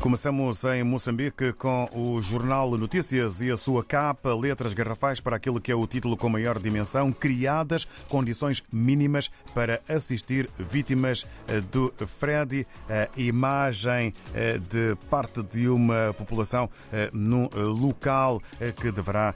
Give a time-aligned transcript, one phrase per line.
[0.00, 5.60] Começamos em Moçambique com o Jornal Notícias e a sua capa, letras garrafais para aquilo
[5.60, 11.92] que é o título com maior dimensão, criadas condições mínimas para assistir vítimas eh, do
[12.06, 12.66] Freddy.
[12.88, 18.40] A imagem eh, de parte de uma população eh, num local
[18.76, 19.34] que deverá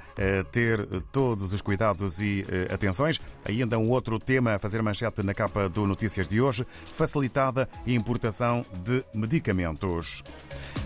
[0.50, 3.20] ter todos os cuidados e atenções.
[3.44, 8.64] Ainda um outro tema a fazer manchete na capa do Notícias de hoje, facilitada importação
[8.82, 10.22] de medicamentos.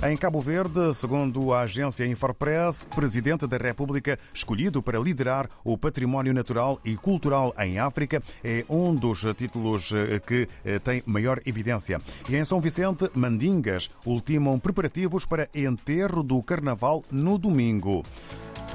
[0.01, 6.33] Em Cabo Verde, segundo a agência Infopress, Presidente da República, escolhido para liderar o património
[6.33, 12.01] natural e cultural em África, é um dos títulos eh, que eh, tem maior evidência.
[12.29, 18.05] E em São Vicente, Mandingas ultimam preparativos para enterro do Carnaval no domingo.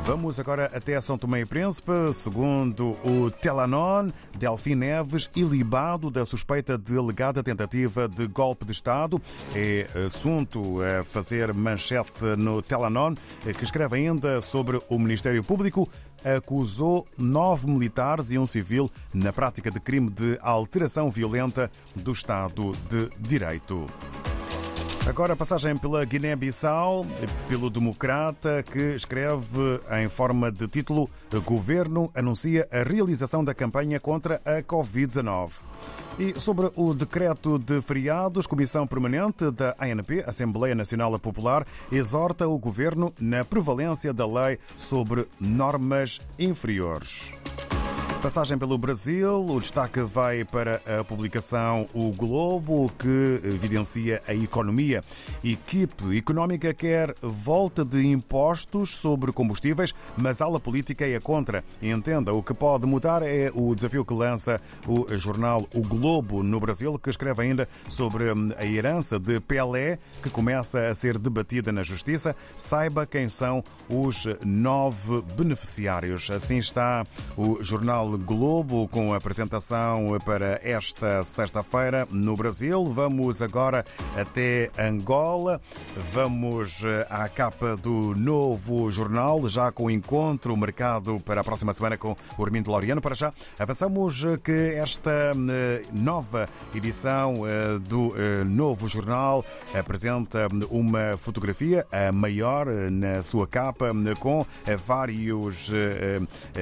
[0.01, 1.91] Vamos agora até São Tomé e Príncipe.
[2.11, 9.21] Segundo o Telanon, Delfim Neves, ilibado da suspeita de alegada tentativa de golpe de Estado.
[9.55, 13.15] É assunto a fazer manchete no Telanon,
[13.57, 15.87] que escreve ainda sobre o Ministério Público
[16.23, 22.71] acusou nove militares e um civil na prática de crime de alteração violenta do Estado
[22.89, 23.87] de Direito.
[25.05, 27.05] Agora passagem pela Guiné-Bissau,
[27.49, 31.09] pelo Democrata, que escreve em forma de título
[31.45, 35.51] Governo anuncia a realização da campanha contra a Covid-19.
[36.17, 42.57] E sobre o decreto de feriados, Comissão Permanente da ANP, Assembleia Nacional Popular, exorta o
[42.57, 47.33] Governo na prevalência da lei sobre normas inferiores.
[48.23, 55.03] Passagem pelo Brasil, o destaque vai para a publicação O Globo, que evidencia a economia.
[55.43, 61.65] Equipe económica quer volta de impostos sobre combustíveis, mas ala política é contra.
[61.81, 66.61] Entenda, o que pode mudar é o desafio que lança o jornal O Globo no
[66.61, 68.23] Brasil, que escreve ainda sobre
[68.57, 72.33] a herança de Pelé, que começa a ser debatida na Justiça.
[72.55, 76.31] Saiba quem são os nove beneficiários.
[76.31, 82.91] Assim está o jornal Globo com apresentação para esta sexta-feira no Brasil.
[82.91, 83.85] Vamos agora
[84.15, 85.61] até Angola.
[86.11, 91.73] Vamos eh, à capa do novo jornal, já com o encontro marcado para a próxima
[91.73, 93.01] semana com o Armindo Laureano.
[93.01, 97.33] Para já, avançamos eh, que esta eh, nova edição
[97.81, 98.13] do
[98.45, 104.45] novo jornal apresenta uma fotografia, a maior na sua capa, com
[104.85, 105.71] vários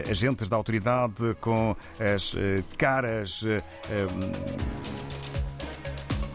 [0.10, 3.62] agentes da autoridade com as eh, caras eh,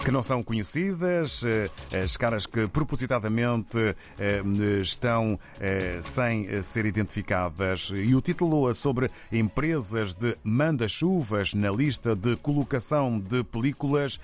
[0.04, 1.68] que não são conhecidas, eh,
[2.04, 3.76] as caras que propositadamente
[4.16, 4.40] eh,
[4.80, 5.36] estão
[6.00, 7.90] sem ser identificadas.
[7.92, 14.20] E o título sobre empresas de manda-chuvas na lista de colocação de películas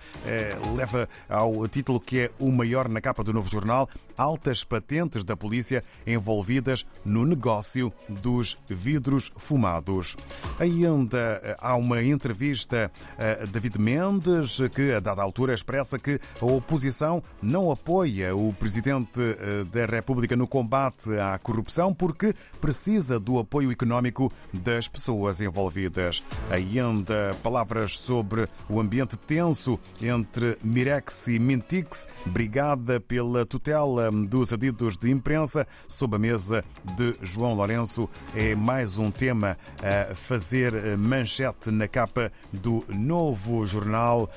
[0.77, 5.37] leva ao título que é o maior na capa do novo jornal: Altas patentes da
[5.37, 10.17] polícia envolvidas no negócio dos vidros fumados.
[10.59, 16.45] Ainda há uma entrevista a David Mendes que, a dada altura, expressa expressa que a
[16.45, 23.39] oposição não apoia o Presidente eh, da República no combate à corrupção porque precisa do
[23.39, 26.23] apoio económico das pessoas envolvidas.
[26.51, 34.97] Ainda palavras sobre o ambiente tenso entre Mirex e Mintix, brigada pela tutela dos adidos
[34.97, 36.65] de imprensa, sob a mesa
[36.97, 38.09] de João Lourenço.
[38.35, 44.31] É mais um tema a fazer manchete na capa do novo jornal,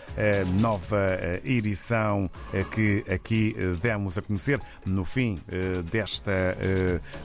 [0.59, 6.57] nova edição eh, que aqui eh, demos a conhecer no fim eh, desta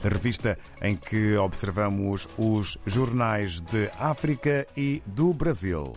[0.03, 5.93] revista em que observamos os jornais de África e do Brasil.